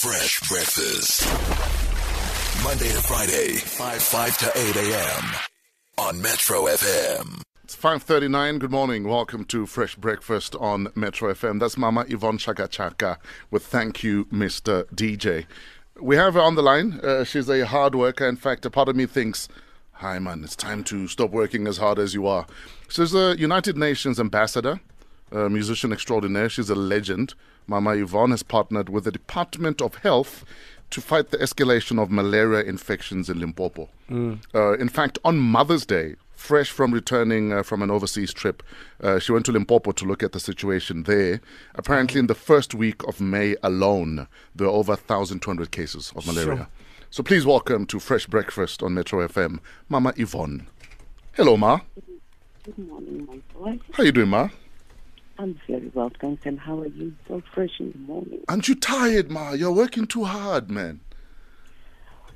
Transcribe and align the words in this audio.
Fresh 0.00 0.48
breakfast. 0.48 1.26
Monday 2.64 2.88
to 2.88 3.02
Friday, 3.02 3.56
5 3.56 4.02
5 4.02 4.38
to 4.38 4.58
8 4.58 4.76
a.m. 4.76 5.24
on 5.98 6.22
Metro 6.22 6.62
FM. 6.62 7.42
It's 7.62 7.76
5.39. 7.76 8.60
Good 8.60 8.70
morning. 8.70 9.06
Welcome 9.06 9.44
to 9.44 9.66
Fresh 9.66 9.96
Breakfast 9.96 10.56
on 10.58 10.88
Metro 10.94 11.30
FM. 11.34 11.60
That's 11.60 11.76
Mama 11.76 12.06
Yvonne 12.08 12.38
Chaka 12.38 13.18
with 13.50 13.66
Thank 13.66 14.02
You, 14.02 14.24
Mr. 14.24 14.84
DJ. 14.86 15.44
We 16.00 16.16
have 16.16 16.32
her 16.32 16.40
on 16.40 16.54
the 16.54 16.62
line. 16.62 16.98
Uh, 17.02 17.24
she's 17.24 17.50
a 17.50 17.66
hard 17.66 17.94
worker. 17.94 18.26
In 18.26 18.36
fact, 18.36 18.64
a 18.64 18.70
part 18.70 18.88
of 18.88 18.96
me 18.96 19.04
thinks, 19.04 19.48
hi, 19.92 20.18
man, 20.18 20.42
it's 20.44 20.56
time 20.56 20.82
to 20.84 21.08
stop 21.08 21.30
working 21.30 21.66
as 21.66 21.76
hard 21.76 21.98
as 21.98 22.14
you 22.14 22.26
are. 22.26 22.46
She's 22.88 23.12
a 23.12 23.36
United 23.38 23.76
Nations 23.76 24.18
ambassador, 24.18 24.80
a 25.32 25.48
musician 25.48 25.92
extraordinaire. 25.92 26.48
She's 26.48 26.70
a 26.70 26.74
legend. 26.74 27.34
Mama 27.66 27.92
Yvonne 27.92 28.30
has 28.30 28.42
partnered 28.42 28.88
with 28.88 29.04
the 29.04 29.12
Department 29.12 29.80
of 29.80 29.96
Health 29.96 30.44
to 30.90 31.00
fight 31.00 31.30
the 31.30 31.38
escalation 31.38 32.02
of 32.02 32.10
malaria 32.10 32.64
infections 32.64 33.30
in 33.30 33.38
Limpopo. 33.38 33.88
Uh, 34.54 34.72
in 34.78 34.88
fact, 34.88 35.18
on 35.24 35.38
Mother's 35.38 35.86
Day, 35.86 36.16
fresh 36.34 36.70
from 36.70 36.92
returning 36.92 37.52
uh, 37.52 37.62
from 37.62 37.80
an 37.82 37.90
overseas 37.90 38.32
trip, 38.32 38.62
uh, 39.02 39.20
she 39.20 39.30
went 39.30 39.46
to 39.46 39.52
Limpopo 39.52 39.92
to 39.92 40.04
look 40.04 40.22
at 40.22 40.32
the 40.32 40.40
situation 40.40 41.04
there. 41.04 41.40
Apparently, 41.76 42.18
in 42.18 42.26
the 42.26 42.34
first 42.34 42.74
week 42.74 43.04
of 43.06 43.20
May 43.20 43.54
alone, 43.62 44.26
there 44.54 44.66
were 44.66 44.72
over 44.72 44.92
1,200 44.92 45.70
cases 45.70 46.12
of 46.16 46.26
malaria. 46.26 46.68
So 47.10 47.22
please 47.22 47.46
welcome 47.46 47.86
to 47.86 48.00
Fresh 48.00 48.26
Breakfast 48.26 48.82
on 48.82 48.94
Metro 48.94 49.26
FM, 49.26 49.60
Mama 49.88 50.12
Yvonne. 50.16 50.66
Hello, 51.32 51.56
Ma. 51.56 51.80
Good 52.64 52.78
morning, 52.78 53.26
my 53.26 53.36
boy. 53.54 53.80
How 53.92 54.02
are 54.02 54.06
you 54.06 54.12
doing, 54.12 54.28
Ma? 54.28 54.48
I'm 55.40 55.58
very 55.66 55.90
well, 55.94 56.12
thanks. 56.20 56.44
And 56.44 56.60
how 56.60 56.78
are 56.80 56.86
you? 56.86 57.14
So 57.26 57.42
fresh 57.54 57.80
in 57.80 57.92
the 57.92 57.98
morning. 57.98 58.40
Aren't 58.48 58.68
you 58.68 58.74
tired, 58.74 59.30
Ma? 59.30 59.52
You're 59.52 59.72
working 59.72 60.06
too 60.06 60.24
hard, 60.24 60.70
man. 60.70 61.00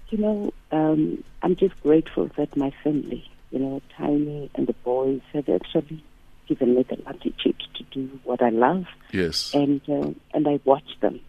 You 0.09 0.19
know, 0.19 0.53
um, 0.73 1.23
I'm 1.43 1.55
just 1.57 1.79
grateful 1.83 2.31
that 2.39 2.57
my 2.57 2.73
family, 2.83 3.29
you 3.51 3.59
know, 3.59 3.83
Tiny 3.97 4.51
and 4.55 4.67
the 4.67 4.73
boys 4.85 5.21
have 5.35 5.49
actually 5.51 6.03
given 6.49 6.75
me 6.77 6.83
the 6.89 6.97
latitude 7.05 7.63
to 7.75 7.83
do 7.91 8.21
what 8.25 8.41
I 8.43 8.49
love, 8.51 8.85
Yes. 9.13 9.53
and 9.55 9.81
uh, 9.89 10.11
and 10.33 10.49
I 10.49 10.61
watch 10.65 10.89
them 11.01 11.21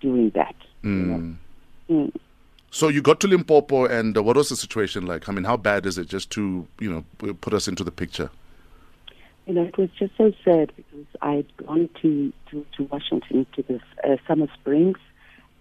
doing 0.00 0.30
that. 0.34 0.54
You 0.82 0.90
know. 0.90 1.16
Mm. 1.18 1.36
Mm. 1.90 2.16
So 2.70 2.88
you 2.88 3.02
got 3.02 3.20
to 3.20 3.28
Limpopo, 3.28 3.86
and 3.86 4.16
uh, 4.16 4.22
what 4.22 4.36
was 4.36 4.50
the 4.50 4.56
situation 4.56 5.06
like? 5.06 5.28
I 5.28 5.32
mean, 5.32 5.44
how 5.44 5.56
bad 5.56 5.86
is 5.86 5.96
it? 5.98 6.08
Just 6.08 6.30
to 6.30 6.66
you 6.80 6.92
know, 6.92 7.34
put 7.40 7.54
us 7.54 7.66
into 7.66 7.82
the 7.82 7.92
picture. 7.92 8.30
You 9.46 9.54
know, 9.54 9.62
it 9.64 9.76
was 9.76 9.90
just 9.98 10.16
so 10.16 10.32
sad 10.44 10.72
because 10.74 11.06
I'd 11.20 11.46
gone 11.58 11.90
to, 12.02 12.32
to, 12.50 12.66
to 12.76 12.84
Washington 12.84 13.46
to 13.56 13.62
the 13.62 13.80
uh, 14.02 14.16
Summer 14.26 14.46
Springs, 14.54 14.96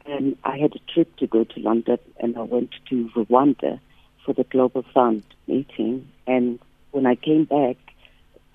and 0.05 0.37
I 0.43 0.57
had 0.57 0.73
a 0.75 0.91
trip 0.93 1.13
to 1.17 1.27
go 1.27 1.43
to 1.43 1.59
London, 1.59 1.97
and 2.19 2.37
I 2.37 2.41
went 2.41 2.71
to 2.89 3.09
Rwanda 3.15 3.79
for 4.25 4.33
the 4.33 4.45
Global 4.45 4.83
Fund 4.93 5.23
meeting. 5.47 6.07
And 6.27 6.59
when 6.91 7.05
I 7.05 7.15
came 7.15 7.43
back, 7.43 7.75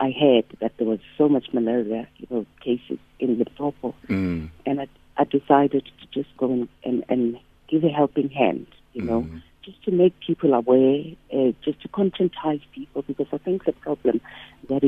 I 0.00 0.12
heard 0.18 0.44
that 0.60 0.76
there 0.78 0.86
was 0.86 1.00
so 1.18 1.28
much 1.28 1.48
malaria, 1.52 2.08
you 2.18 2.26
know, 2.30 2.46
cases 2.62 2.98
in 3.20 3.36
Limpopo, 3.38 3.94
Mm. 4.08 4.48
and 4.64 4.80
I, 4.80 4.86
I 5.18 5.24
decided 5.24 5.84
to 6.00 6.06
just 6.22 6.34
go 6.38 6.50
and, 6.52 6.68
and, 6.84 7.04
and 7.08 7.38
give 7.68 7.84
a 7.84 7.88
helping 7.90 8.30
hand, 8.30 8.66
you 8.94 9.02
know, 9.02 9.22
Mhm. 9.22 9.42
just 9.62 9.82
to 9.84 9.90
make 9.90 10.18
people 10.20 10.54
aware, 10.54 11.02
uh, 11.34 11.52
just 11.62 11.82
to 11.82 11.88
conscientize 11.88 12.62
people, 12.72 13.02
because 13.02 13.26
I 13.32 13.38
think 13.38 13.64
that 13.64 13.78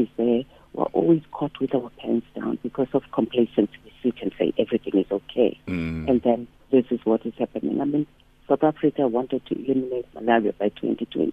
is 0.01 0.09
there, 0.17 0.43
we're 0.73 0.85
always 0.99 1.23
caught 1.33 1.59
with 1.61 1.75
our 1.75 1.91
pants 1.99 2.27
down 2.35 2.59
because 2.63 2.89
of 2.93 3.03
complacency. 3.13 3.77
We 3.85 3.93
sit 4.03 4.23
and 4.23 4.33
say 4.39 4.53
everything 4.59 5.01
is 5.01 5.11
okay, 5.11 5.59
Mm. 5.67 6.09
and 6.09 6.23
then 6.23 6.47
this 6.71 6.85
is 6.91 7.01
what 7.05 7.25
is 7.27 7.35
happening. 7.39 7.81
I 7.81 7.85
mean, 7.85 8.07
South 8.49 8.63
Africa 8.63 9.07
wanted 9.09 9.45
to 9.47 9.55
eliminate 9.65 10.07
malaria 10.15 10.53
by 10.53 10.69
2020. 10.71 11.33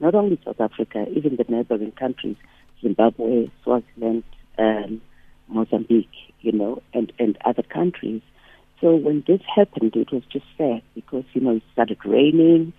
Not 0.00 0.14
only 0.14 0.38
South 0.44 0.60
Africa, 0.60 1.06
even 1.10 1.36
the 1.36 1.44
neighboring 1.48 1.92
countries, 1.92 2.36
Zimbabwe, 2.80 3.48
Swaziland, 3.62 4.24
um, 4.58 5.00
Mozambique, 5.48 6.08
you 6.40 6.52
know, 6.52 6.82
and, 6.92 7.12
and 7.18 7.38
other 7.44 7.62
countries. 7.62 8.22
So 8.80 8.96
when 8.96 9.22
this 9.28 9.40
happened, 9.54 9.94
it 9.94 10.10
was 10.10 10.24
just 10.32 10.44
sad 10.58 10.82
because, 10.94 11.24
you 11.34 11.40
know, 11.40 11.56
it 11.56 11.62
started 11.72 11.98
raining 12.04 12.72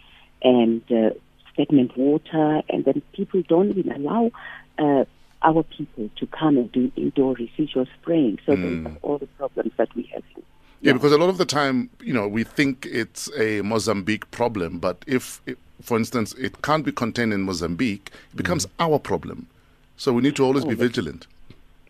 and 0.44 0.82
uh, 0.92 1.12
stagnant 1.54 1.98
water, 1.98 2.62
and 2.68 2.84
then 2.84 3.02
people 3.14 3.42
don't 3.48 3.70
even 3.78 3.92
allow 3.92 4.32
uh, 4.78 5.06
our 5.44 5.64
people 5.64 6.09
to 6.18 6.28
come 6.28 6.58
and 6.58 6.72
do 6.72 6.92
indoor 6.96 7.34
residual 7.36 7.86
spraying. 8.00 8.40
So 8.46 8.54
Mm. 8.56 8.84
those 8.84 8.94
are 8.94 8.98
all 9.02 9.18
the 9.18 9.28
problems 9.28 9.72
that 9.78 9.94
we 9.96 10.04
have. 10.14 10.24
Yeah, 10.81 10.94
because 10.94 11.12
a 11.14 11.18
lot 11.18 11.30
of 11.30 11.38
the 11.38 11.46
time, 11.46 11.90
you 12.02 12.14
know, 12.14 12.28
we 12.28 12.44
think 12.44 12.86
it's 12.92 13.30
a 13.38 13.62
Mozambique 13.62 14.30
problem, 14.31 14.80
but 14.80 15.04
if, 15.08 15.42
if 15.46 15.56
for 15.81 15.98
instance, 15.98 16.34
it 16.34 16.62
can't 16.62 16.86
be 16.86 16.92
contained 16.92 17.34
in 17.34 17.42
Mozambique, 17.44 18.12
it 18.34 18.38
becomes 18.38 18.68
our 18.80 19.00
problem. 19.00 19.48
So 19.98 20.12
we 20.14 20.22
need 20.22 20.36
to 20.38 20.44
always 20.44 20.64
be 20.66 20.72
Oh, 20.74 20.76
but- 20.76 20.84
vigilant. 20.88 21.28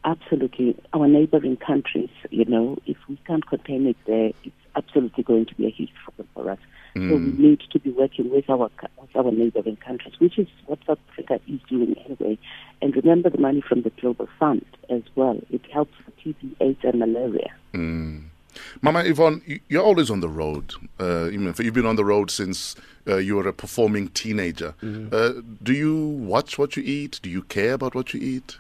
Absolutely. 0.05 0.75
Our 0.93 1.07
neighboring 1.07 1.55
countries, 1.57 2.09
you 2.29 2.43
know, 2.45 2.77
if 2.85 2.97
we 3.07 3.17
can't 3.25 3.45
contain 3.47 3.87
it 3.87 3.95
there, 4.05 4.31
it's 4.43 4.55
absolutely 4.75 5.23
going 5.23 5.45
to 5.45 5.55
be 5.55 5.65
a 5.65 5.69
huge 5.69 5.93
problem 6.03 6.27
for 6.33 6.49
us. 6.51 6.59
So 6.95 6.99
we 7.15 7.31
need 7.47 7.59
to 7.71 7.79
be 7.79 7.89
working 7.89 8.29
with 8.29 8.47
our 8.51 8.69
with 9.01 9.15
our 9.15 9.31
neighboring 9.31 9.77
countries, 9.77 10.13
which 10.19 10.37
is 10.37 10.47
what 10.67 10.77
South 10.85 10.99
Africa 11.11 11.39
is 11.47 11.59
doing 11.67 11.95
anyway. 12.05 12.37
And 12.83 12.95
remember 12.95 13.29
the 13.29 13.37
money 13.47 13.61
from 13.61 13.81
the 13.81 13.91
Global 14.01 14.27
Fund 14.39 14.65
as 14.89 15.01
well. 15.15 15.39
It 15.49 15.61
helps 15.71 15.93
for 16.03 16.11
TB, 16.21 16.55
AIDS, 16.59 16.79
and 16.83 16.99
malaria. 16.99 17.51
Mm. 17.73 18.23
Mama 18.81 18.99
Yvonne, 19.05 19.41
you- 19.45 19.59
you're 19.69 19.81
always 19.83 20.09
on 20.11 20.19
the 20.19 20.29
road. 20.29 20.73
Uh, 20.99 21.29
you 21.31 21.37
know, 21.39 21.53
you've 21.57 21.73
been 21.73 21.85
on 21.93 21.95
the 21.95 22.05
road 22.05 22.29
since 22.29 22.75
uh, 23.07 23.15
you 23.17 23.35
were 23.37 23.47
a 23.47 23.53
performing 23.53 24.09
teenager. 24.09 24.75
Uh, 24.83 25.31
do 25.63 25.73
you 25.73 25.95
watch 26.33 26.59
what 26.59 26.75
you 26.77 26.83
eat? 26.85 27.19
Do 27.23 27.29
you 27.29 27.41
care 27.43 27.73
about 27.73 27.95
what 27.95 28.13
you 28.13 28.19
eat? 28.21 28.57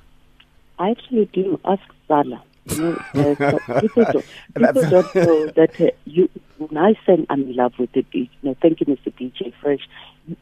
I 0.79 0.91
actually 0.91 1.25
do. 1.33 1.59
Ask 1.65 1.83
Sala. 2.07 2.41
You 2.65 2.97
know, 3.13 3.31
uh, 3.39 3.81
people 3.81 4.05
don't, 4.13 4.25
people 4.57 4.89
don't 4.89 5.15
know 5.15 5.47
that 5.59 5.73
uh, 5.81 5.87
you. 6.05 6.29
When 6.59 6.77
I 6.77 6.93
sang 7.05 7.27
"I'm 7.29 7.41
in 7.43 7.55
love 7.57 7.73
with 7.77 7.91
the 7.91 8.03
beach," 8.03 8.31
you 8.41 8.49
know, 8.49 8.55
thank 8.61 8.79
you, 8.79 8.85
Mr. 8.85 9.11
DJ 9.19 9.53
Fresh. 9.61 9.83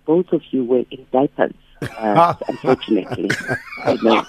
Both 0.05 0.31
of 0.31 0.41
you 0.51 0.63
were 0.63 0.85
in 0.91 1.05
diapers, 1.11 1.55
uh, 1.81 2.33
unfortunately. 2.47 3.29
I 3.83 3.97
know. 4.01 4.23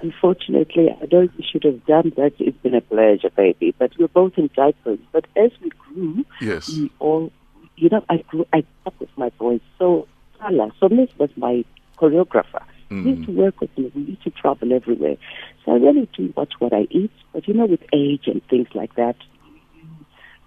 unfortunately, 0.00 0.90
I 0.90 1.06
know 1.10 1.22
you 1.22 1.44
should 1.50 1.64
have 1.64 1.84
done 1.86 2.12
that. 2.16 2.32
It's 2.38 2.56
been 2.58 2.74
a 2.74 2.80
pleasure, 2.80 3.30
baby. 3.30 3.74
But 3.78 3.92
we're 3.98 4.08
both 4.08 4.34
in 4.36 4.50
diapers. 4.54 4.98
But 5.12 5.26
as 5.36 5.50
we 5.62 5.70
grew, 5.70 6.24
Yes. 6.40 6.68
we 6.68 6.90
all, 6.98 7.32
you 7.76 7.88
know, 7.88 8.04
I 8.08 8.18
grew, 8.28 8.46
I 8.52 8.64
up 8.86 8.94
with 9.00 9.10
my 9.16 9.30
boys. 9.30 9.60
So, 9.78 10.06
Sala, 10.38 10.70
so 10.78 10.88
Miss 10.88 11.10
was 11.18 11.30
my 11.36 11.64
choreographer. 11.98 12.62
We 12.90 13.10
used 13.10 13.26
to 13.26 13.32
work 13.32 13.60
with 13.60 13.76
me. 13.76 13.92
We 13.94 14.02
used 14.02 14.22
to 14.22 14.30
travel 14.30 14.72
everywhere. 14.72 15.16
So 15.64 15.72
I 15.72 15.74
really 15.76 16.08
do 16.16 16.32
watch 16.34 16.54
what 16.58 16.72
I 16.72 16.86
eat. 16.90 17.10
But 17.34 17.46
you 17.46 17.52
know, 17.52 17.66
with 17.66 17.82
age 17.92 18.22
and 18.26 18.40
things 18.48 18.68
like 18.74 18.94
that, 18.94 19.16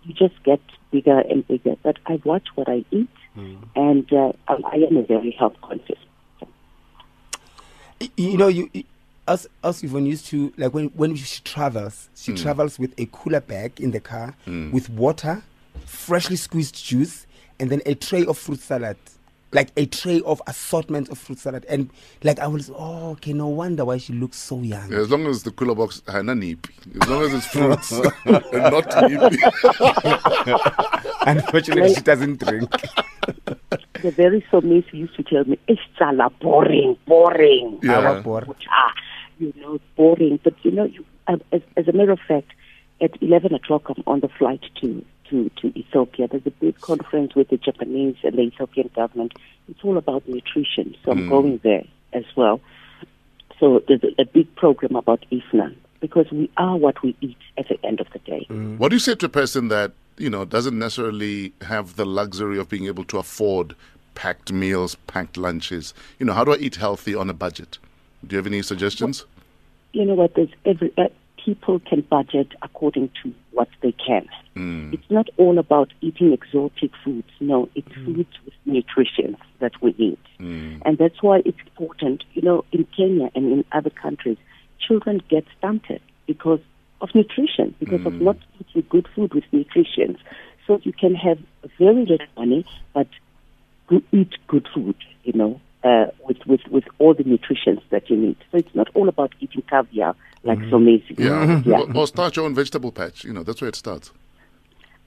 you 0.04 0.14
just 0.16 0.42
get 0.44 0.60
bigger 0.90 1.20
and 1.20 1.48
bigger. 1.48 1.76
But 1.84 1.98
I 2.08 2.20
watch 2.26 2.48
what 2.56 2.68
I 2.68 2.84
eat, 2.90 3.10
Mm. 3.38 3.58
and 3.76 4.14
uh, 4.14 4.34
I, 4.48 4.58
I 4.74 4.76
am 4.90 4.98
a 4.98 5.04
very 5.04 5.32
health 5.32 5.56
conscious. 5.62 6.00
You 8.18 8.38
know 8.38 8.48
you 8.48 8.70
you- 8.74 8.84
us 9.28 9.48
us 9.64 9.84
Yvonne 9.84 10.06
used 10.06 10.26
to 10.28 10.52
like 10.58 10.74
when 10.74 10.88
when 10.90 11.16
she 11.16 11.42
travels 11.44 12.10
she 12.16 12.32
mm. 12.34 12.42
travels 12.42 12.80
with 12.80 12.94
a 13.00 13.08
cooler 13.12 13.40
bag 13.40 13.80
in 13.80 13.92
the 13.92 14.00
car 14.00 14.36
mm. 14.48 14.72
with 14.72 14.90
water 14.90 15.44
freshly 15.86 16.36
squeezed 16.36 16.84
juice 16.84 17.26
and 17.60 17.70
then 17.70 17.82
a 17.86 17.96
tray 17.96 18.26
of 18.26 18.38
fruit 18.38 18.60
salad. 18.60 18.98
Like 19.54 19.70
a 19.76 19.86
tray 19.86 20.22
of 20.26 20.42
assortment 20.48 21.10
of 21.10 21.18
fruit 21.18 21.38
salad. 21.38 21.66
And 21.68 21.90
like 22.24 22.40
i 22.40 22.48
was 22.48 22.72
oh 22.74 23.12
okay 23.12 23.34
no 23.34 23.48
wonder 23.48 23.84
why 23.86 23.98
she 23.98 24.14
looks 24.14 24.38
so 24.38 24.62
young. 24.62 24.92
As 24.94 25.10
long 25.10 25.28
as 25.28 25.44
the 25.44 25.52
cooler 25.52 25.76
box 25.76 26.02
hana 26.08 26.34
nipi. 26.34 26.70
As 27.02 27.10
long 27.10 27.22
as 27.24 27.34
it's 27.34 27.46
fruits 27.54 27.92
and 27.92 28.04
not 28.54 28.86
nipi. 28.90 29.38
unfortunately 31.28 31.94
she 31.94 32.02
doesn't 32.02 32.40
drink 32.40 32.72
The 34.02 34.12
very 34.12 34.42
Somizi 34.52 34.94
used 34.94 35.16
to 35.16 35.24
tell 35.24 35.44
me, 35.46 35.58
"It's 35.68 35.82
Sala 35.98 36.30
boring, 36.42 36.98
boring." 37.06 37.80
Yeah. 37.84 38.00
Our 38.00 38.22
bor- 38.22 38.48
Ah, 38.70 38.94
you 39.40 39.54
know, 39.62 39.80
boring. 39.96 40.40
But 40.44 40.54
you 40.64 40.72
know, 40.72 40.86
you, 40.86 41.06
uh, 41.28 41.38
as, 41.52 41.62
as 41.78 41.88
a 41.88 41.92
matter 41.94 42.12
of 42.12 42.20
fact, 42.28 42.50
at 43.00 43.12
eleven 43.22 43.54
o'clock, 43.54 43.84
I'm 43.90 44.04
on 44.08 44.20
the 44.22 44.28
flight 44.30 44.62
to 44.82 45.06
to 45.30 45.50
to 45.62 45.68
Ethiopia. 45.80 46.28
There's 46.28 46.46
a 46.46 46.52
big 46.52 46.80
conference 46.82 47.36
with 47.36 47.50
the 47.50 47.58
Japanese 47.58 48.16
and 48.24 48.36
the 48.38 48.42
Ethiopian 48.42 48.90
government. 48.96 49.34
It's 49.70 49.84
all 49.84 49.98
about 49.98 50.28
nutrition, 50.28 50.96
so 51.04 51.12
I'm 51.12 51.30
going 51.30 51.60
there 51.64 51.86
as 52.14 52.26
well. 52.36 52.60
So 53.60 53.82
there's 53.88 54.04
a, 54.04 54.22
a 54.22 54.26
big 54.26 54.54
program 54.56 54.96
about 54.96 55.24
IFNA 55.32 55.76
because 56.00 56.30
we 56.32 56.50
are 56.58 56.76
what 56.78 57.02
we 57.04 57.16
eat 57.22 57.38
at 57.58 57.68
the 57.70 57.78
end 57.86 58.00
of 58.02 58.08
the 58.12 58.20
day. 58.20 58.46
What 58.78 58.90
do 58.90 58.96
you 58.96 59.00
say 59.00 59.14
to 59.16 59.26
a 59.28 59.30
person 59.30 59.68
that, 59.68 59.92
you 60.22 60.30
know, 60.30 60.46
doesn't 60.46 60.78
necessarily 60.78 61.54
have 61.62 61.96
the 61.96 62.06
luxury 62.06 62.60
of 62.60 62.70
being 62.70 62.86
able 62.86 63.04
to 63.06 63.18
afford 63.18 63.76
packed 64.16 64.52
meals, 64.52 64.96
packed 65.08 65.38
lunches? 65.38 65.94
You 66.20 66.26
know, 66.26 66.34
how 66.34 66.44
do 66.44 66.54
I 66.54 66.58
eat 66.58 66.76
healthy 66.76 67.16
on 67.16 67.30
a 67.30 67.34
budget? 67.34 67.78
Do 68.26 68.36
you 68.36 68.38
have 68.38 68.48
any 68.48 68.62
suggestions? 68.62 69.26
you 69.94 70.06
know 70.06 70.14
what? 70.14 70.36
There's 70.36 70.50
every 70.66 70.94
uh, 70.98 71.08
people 71.44 71.80
can 71.80 72.02
budget 72.02 72.50
according 72.62 73.10
to 73.24 73.34
what 73.52 73.68
they 73.82 73.92
can. 73.92 74.28
Mm. 74.56 74.94
It's 74.94 75.10
not 75.10 75.30
all 75.38 75.58
about 75.58 75.92
eating 76.02 76.34
exotic 76.34 76.92
foods. 77.04 77.30
No, 77.40 77.70
it's 77.76 77.92
foods 77.94 78.30
with 78.46 78.54
nutrition 78.66 79.38
that 79.60 79.82
we 79.82 79.92
eat. 79.98 80.20
Mm. 80.40 80.82
And 80.86 80.98
that's 80.98 81.22
why 81.22 81.42
it's 81.46 81.60
important, 81.68 82.24
you 82.34 82.42
know, 82.42 82.64
in 82.72 82.86
Kenya 82.96 83.30
and 83.36 83.52
in 83.52 83.66
other 83.72 83.90
countries, 83.90 84.38
children 84.80 85.22
get 85.30 85.46
stunted 85.58 86.02
because 86.28 86.60
of 87.02 87.10
nutrition, 87.16 87.74
because 87.80 88.06
of 88.06 88.14
not 88.22 88.38
eating 88.74 88.88
good 88.90 89.08
food 89.16 89.34
with 89.34 89.44
nutrition. 89.52 90.18
So 90.68 90.80
you 90.84 90.94
can 90.94 91.16
have 91.16 91.40
very 91.78 92.06
little 92.06 92.28
money, 92.38 92.66
but 92.94 93.08
eat 94.12 94.34
good 94.48 94.68
food, 94.74 94.96
you 95.24 95.34
know, 95.34 95.60
uh, 95.84 96.06
with, 96.26 96.38
with, 96.46 96.62
with 96.70 96.84
all 97.00 97.14
the 97.14 97.24
nutrients 97.24 97.84
that 97.90 98.10
you 98.10 98.18
need. 98.18 98.38
So 98.52 98.58
it's 98.58 98.74
not 98.74 98.90
all 98.94 99.10
about 99.10 99.34
eating 99.40 99.64
caviar 99.64 100.16
like 100.44 100.60
so 100.70 100.80
many. 100.80 101.04
Yeah. 101.18 101.62
yeah. 101.66 101.80
Or, 101.80 101.98
or 101.98 102.08
start 102.08 102.36
your 102.36 102.46
own 102.46 102.56
vegetable 102.56 102.92
patch. 102.92 103.24
You 103.24 103.34
know, 103.34 103.44
that's 103.44 103.62
where 103.62 103.70
it 103.70 103.76
starts. 103.76 104.12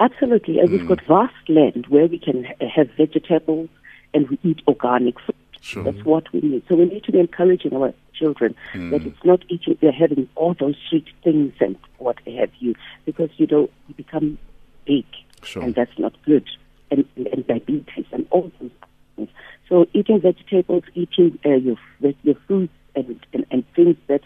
Absolutely. 0.01 0.59
And 0.59 0.71
we've 0.71 0.89
got 0.89 1.01
vast 1.07 1.49
land 1.49 1.87
where 1.89 2.07
we 2.07 2.19
can 2.19 2.45
have 2.45 2.91
vegetables 2.97 3.69
and 4.13 4.29
we 4.29 4.39
eat 4.43 4.61
organic 4.67 5.19
food. 5.21 5.37
Sure. 5.65 5.83
That's 5.83 6.05
what 6.05 6.31
we 6.31 6.43
need. 6.43 6.63
So 6.69 6.77
we 6.77 6.85
need 6.85 7.05
to 7.05 7.13
be 7.13 7.21
encouraging 7.21 7.75
our 7.75 7.95
children 8.13 8.55
that 8.75 9.01
it's 9.07 9.25
not 9.25 9.43
eating, 9.49 9.79
they're 9.81 9.93
having 9.93 10.29
all 10.35 10.53
those 10.53 10.77
sweet 10.91 11.07
things 11.23 11.55
and 11.59 11.77
what 11.97 12.19
have 12.27 12.51
you, 12.59 12.75
because, 13.07 13.31
you 13.39 13.47
know, 13.47 13.71
you 13.89 13.95
become 13.95 14.37
big. 14.85 15.07
Sure. 15.43 15.63
And 15.63 15.75
that's 15.75 15.99
not 15.99 16.13
good. 16.27 16.47
And, 16.91 17.07
and 17.17 17.47
diabetes 17.47 18.05
and 18.13 18.27
all 18.31 18.53
those 18.61 18.71
things. 19.17 19.31
So 19.71 19.87
eating 19.95 20.21
vegetables, 20.21 20.85
eating 20.95 21.39
uh, 21.47 21.55
your, 21.55 21.77
your 22.23 22.35
fruits 22.47 22.75
and, 22.95 23.19
and, 23.33 23.47
and 23.51 23.65
things 23.75 23.97
that 24.09 24.21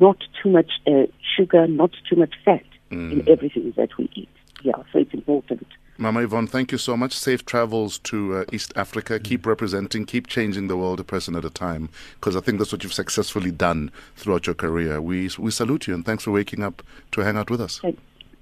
not 0.00 0.18
too 0.42 0.50
much 0.50 0.70
uh, 0.86 1.06
sugar, 1.34 1.66
not 1.66 1.92
too 2.10 2.16
much 2.16 2.34
fat 2.44 2.62
in 2.90 3.26
everything 3.26 3.72
that 3.78 3.96
we 3.96 4.10
eat. 4.14 4.28
Yeah, 4.62 4.76
so 4.92 4.98
it's 4.98 5.14
important. 5.14 5.66
Mama 6.04 6.20
Yvonne, 6.20 6.46
thank 6.46 6.70
you 6.70 6.76
so 6.76 6.98
much. 6.98 7.14
Safe 7.14 7.46
travels 7.46 7.96
to 8.00 8.36
uh, 8.36 8.44
East 8.52 8.74
Africa. 8.76 9.18
Keep 9.18 9.46
representing, 9.46 10.04
keep 10.04 10.26
changing 10.26 10.68
the 10.68 10.76
world 10.76 11.00
a 11.00 11.04
person 11.04 11.34
at 11.34 11.46
a 11.46 11.50
time, 11.50 11.88
because 12.16 12.36
I 12.36 12.40
think 12.40 12.58
that's 12.58 12.72
what 12.72 12.84
you've 12.84 12.92
successfully 12.92 13.50
done 13.50 13.90
throughout 14.14 14.46
your 14.46 14.52
career. 14.52 15.00
We 15.00 15.30
we 15.38 15.50
salute 15.50 15.86
you 15.86 15.94
and 15.94 16.04
thanks 16.04 16.24
for 16.24 16.30
waking 16.30 16.62
up 16.62 16.82
to 17.12 17.22
hang 17.22 17.38
out 17.38 17.48
with 17.48 17.62
us. 17.62 17.78
Thank, 17.78 17.98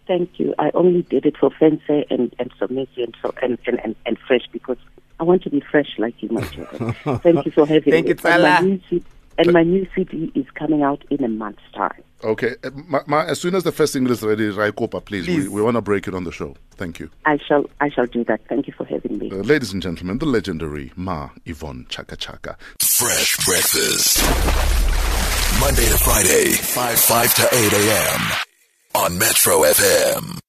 thank 0.09 0.41
you. 0.41 0.57
I 0.59 0.73
only 0.75 1.03
did 1.03 1.25
it 1.25 1.37
for 1.37 1.53
Fence 1.53 1.83
and, 1.89 2.35
and 2.41 2.53
Somizi 2.59 3.05
and, 3.05 3.17
so, 3.23 3.33
and, 3.41 3.57
and, 3.65 3.79
and, 3.85 3.95
and 4.07 4.19
Fresh 4.19 4.49
because 4.51 4.79
I 5.21 5.23
want 5.23 5.45
to 5.45 5.51
be 5.51 5.61
fresh 5.61 5.95
like 5.99 6.21
you, 6.21 6.31
my 6.31 6.43
children. 6.43 6.95
thank 7.21 7.47
you 7.47 7.53
for 7.53 7.65
having 7.65 7.93
Thank 7.93 8.07
me. 8.07 8.83
you, 8.91 9.05
and, 9.47 9.53
my 9.53 9.63
new 9.63 9.87
CD, 9.95 10.17
my 10.17 10.23
new 10.23 10.31
CD 10.33 10.41
is 10.41 10.47
coming 10.55 10.83
out 10.83 11.05
in 11.11 11.25
a 11.25 11.29
month's 11.29 11.63
time. 11.75 12.03
Okay, 12.25 12.55
ma, 12.89 13.01
ma, 13.07 13.23
as 13.23 13.41
soon 13.41 13.55
as 13.55 13.65
the 13.65 13.73
first 13.73 13.93
single 13.93 14.13
is 14.13 14.23
ready, 14.23 14.49
Raikopa, 14.51 15.05
please. 15.05 15.25
Please. 15.27 15.49
We, 15.49 15.57
we 15.57 15.63
want 15.63 15.77
to 15.77 15.81
break 15.81 16.07
it 16.07 16.15
on 16.15 16.25
the 16.25 16.33
show. 16.33 16.55
Thank 16.77 17.01
you. 17.01 17.11
I 17.27 17.39
shall 17.39 17.65
I 17.81 17.89
shall 17.91 18.07
do 18.07 18.25
that. 18.25 18.41
Thank 18.49 18.67
you 18.67 18.73
for 18.77 18.85
having 18.85 19.19
me. 19.19 19.31
Uh, 19.31 19.37
ladies 19.37 19.73
and 19.73 19.83
gentlemen, 19.83 20.19
the 20.19 20.27
legendary 20.27 20.93
Ma 20.97 21.31
Yvonne 21.45 21.87
Chaka 21.89 22.17
Chaka. 22.17 22.57
Fresh 22.81 23.45
breakfast. 23.45 24.23
Monday 25.61 25.85
to 25.87 25.99
Friday, 25.99 26.53
5 26.53 26.99
5 26.99 27.35
to 27.35 27.49
8 27.53 27.73
a.m. 27.73 28.21
on 28.95 29.19
Metro 29.19 29.59
FM. 29.63 30.43